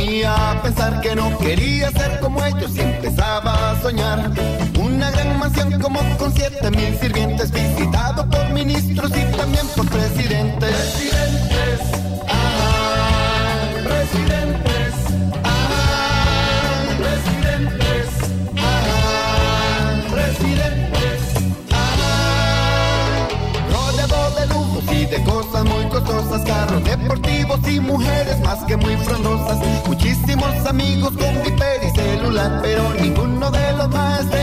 [0.00, 4.30] ponía a pensar que no quería ser como ellos y empezaba a soñar.
[4.78, 10.70] Una gran mansión como con siete mil sirvientes, visitado por ministros y también por presidentes.
[10.70, 11.80] Presidentes,
[12.28, 14.94] ah, presidentes,
[15.44, 18.08] ah, presidentes,
[18.58, 21.20] ah, presidentes,
[21.72, 23.28] ah.
[23.72, 28.96] Rodeado de lujos y de cosas muy costosas, carros deportivos y mujeres más que muy
[28.96, 29.58] frondosas
[30.30, 34.39] hicimos amigos con mi y celular, pero ninguno de los más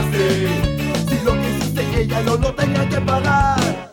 [0.00, 3.87] Si lo que hiciste ella no lo tenía que pagar.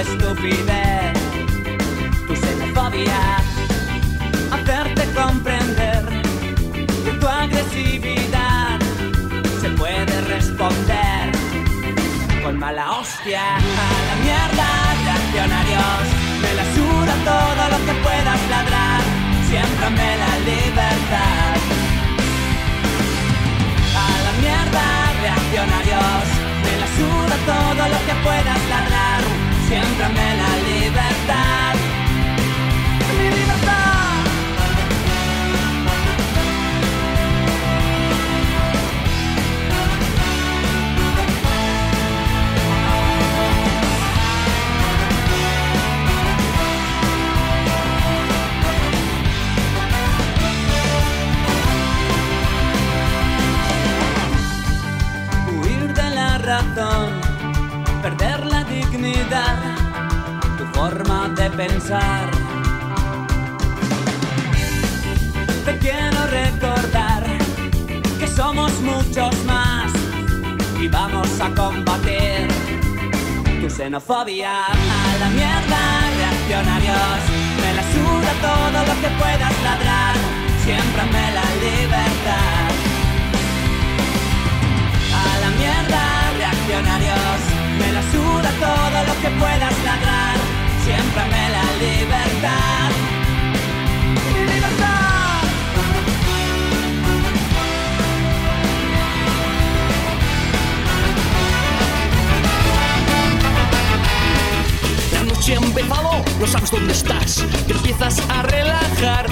[0.00, 1.12] Estupidez,
[2.26, 3.20] tu xenofobia,
[4.52, 6.04] hacerte comprender
[7.04, 8.78] que tu agresividad
[9.60, 11.32] se puede responder
[12.44, 13.42] con mala hostia.
[13.56, 14.68] A la mierda,
[15.04, 16.04] reaccionarios,
[16.42, 19.02] me la suda todo lo que puedas ladrar,
[19.50, 21.56] siempre me la libertad.
[24.06, 24.84] A la mierda,
[25.22, 26.24] reaccionarios,
[26.64, 29.22] me la suda todo lo que puedas ladrar,
[29.68, 31.17] siempre me la libertad.
[73.78, 74.54] Xenofobia.
[74.66, 75.80] A la mierda,
[76.18, 77.20] reaccionarios,
[77.62, 80.14] me la suda todo lo que puedas ladrar,
[80.64, 82.68] siempre me la libertad.
[85.26, 86.02] A la mierda,
[86.40, 87.38] reaccionarios,
[87.80, 90.36] me la suda todo lo que puedas ladrar,
[90.84, 92.67] siempre me la libertad.
[105.48, 107.44] Noche ha empezado, no sabes dónde estás.
[107.66, 109.26] Te empiezas a relajar.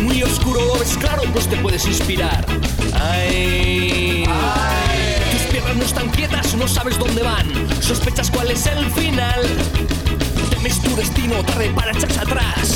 [0.00, 2.44] Muy oscuro lo ves claro, pues te puedes inspirar.
[2.94, 4.24] Ay.
[5.32, 7.46] Tus piernas no están quietas, no sabes dónde van.
[7.80, 9.42] Sospechas cuál es el final.
[10.50, 12.69] Temes tu destino, tarde para echarse atrás.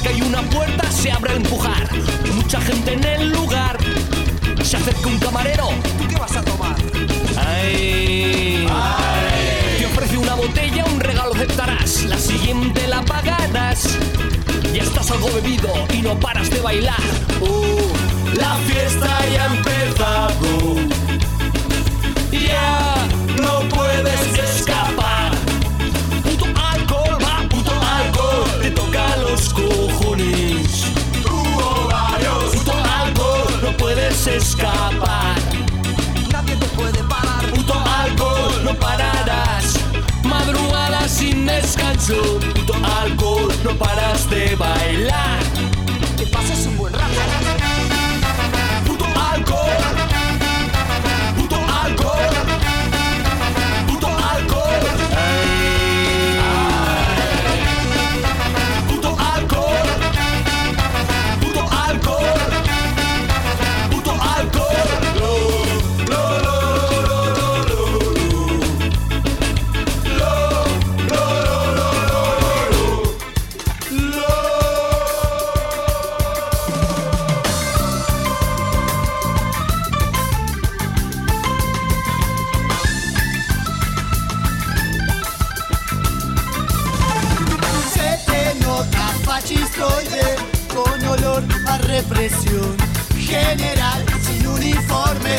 [0.00, 1.88] Cerca hay una puerta, se abre al empujar.
[2.34, 3.78] Mucha gente en el lugar.
[4.62, 5.68] Se acerca un camarero.
[5.98, 6.76] ¿Tú qué vas a tomar?
[7.36, 8.66] Ay.
[9.78, 12.04] Te ofrece una botella, un regalo aceptarás.
[12.04, 13.98] La siguiente la pagarás.
[14.72, 17.00] Ya estás algo bebido y no paras de bailar.
[17.40, 17.92] Oh,
[18.34, 20.59] La fiesta ya ha empezado.
[41.70, 42.40] Descanso.
[42.54, 45.38] Puto alcohol, no paras de bailar.
[46.16, 47.14] Que pases un buen rato.
[48.86, 50.19] Puto alcohol.
[91.90, 92.76] represión
[93.18, 95.36] general sin uniforme,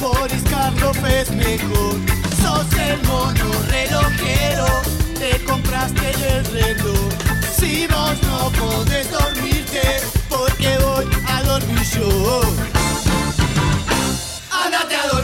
[0.00, 0.42] Boris
[0.80, 1.94] López mejor.
[2.42, 4.66] Sos el mono relojero,
[5.18, 7.08] te compraste el reloj.
[7.56, 12.40] Si vos no podés dormirte, porque voy a dormir yo.
[14.50, 15.21] Andate a dormir.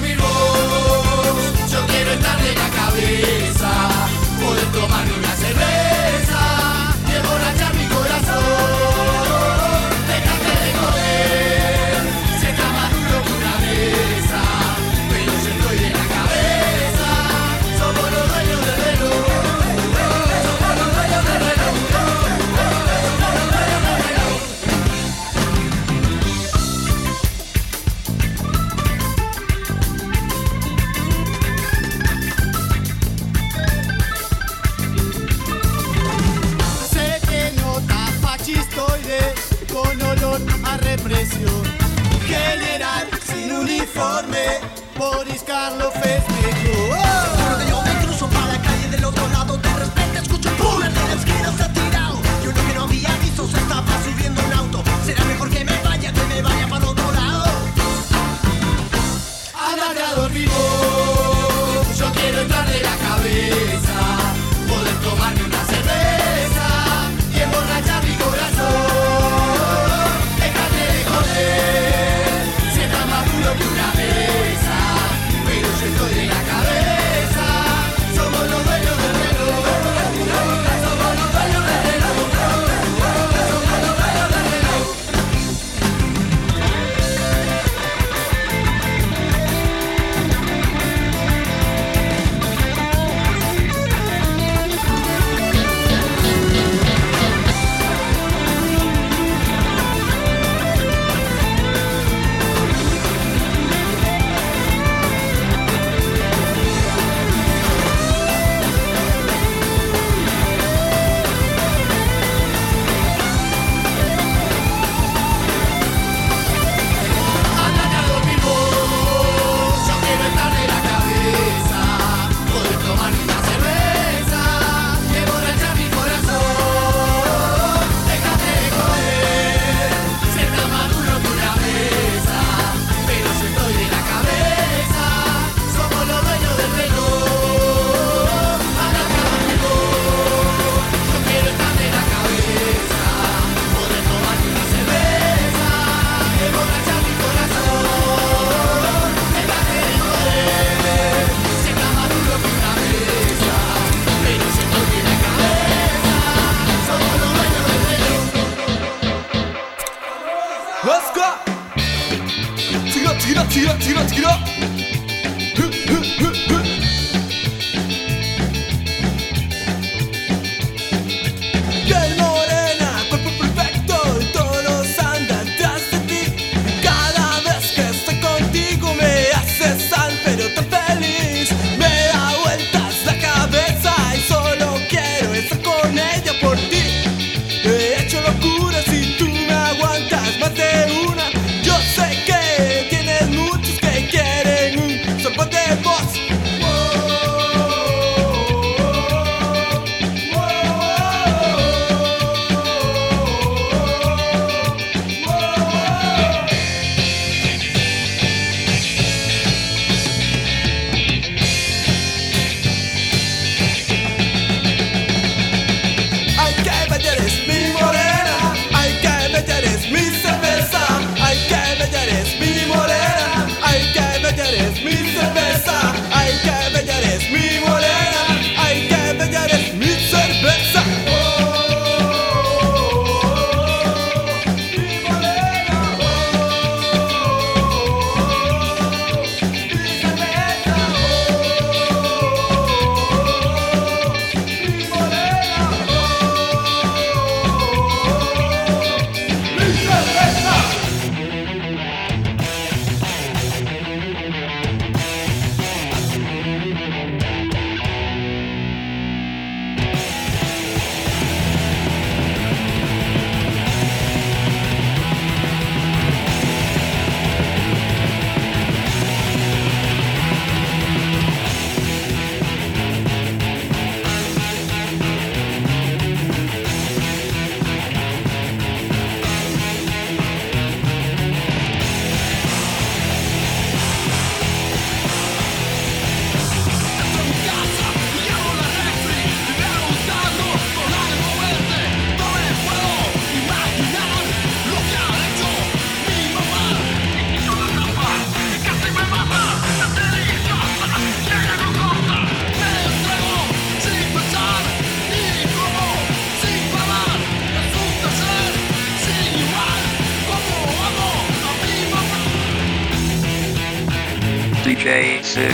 [314.89, 315.53] DJ 6.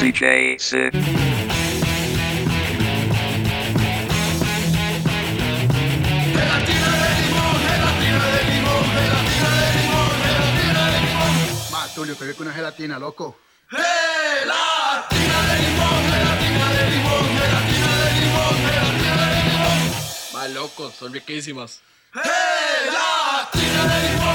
[0.00, 0.90] DJ 6.
[11.94, 13.38] Tulio, que ve con una gelatina, loco.
[13.70, 16.04] ¡Gelatina de limón!
[16.12, 17.24] ¡Gelatina de limón!
[17.38, 18.56] ¡Gelatina de limón!
[18.68, 19.78] ¡Gelatina de limón!
[20.36, 21.80] Va, loco, son riquísimas.
[22.12, 24.27] ¡Gelatina de limón!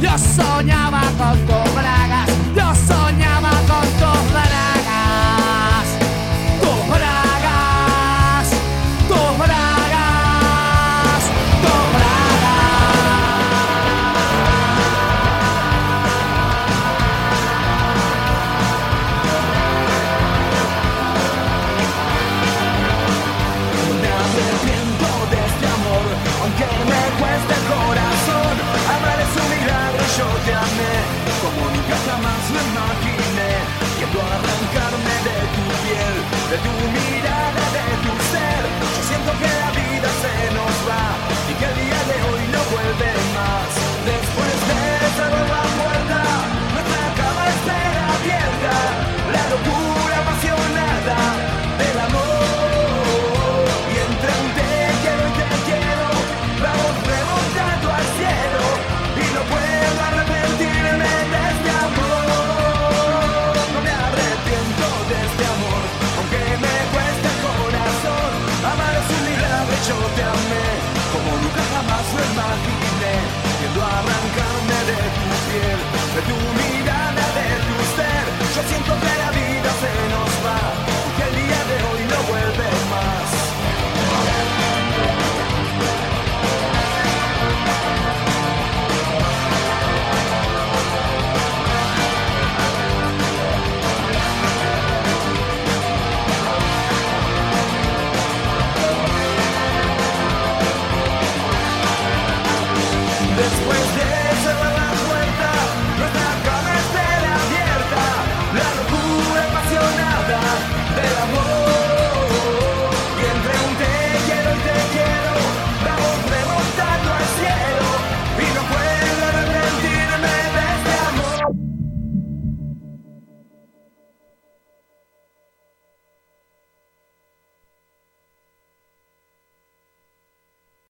[0.00, 0.12] Conmigo.
[0.12, 1.46] Yo soñaba con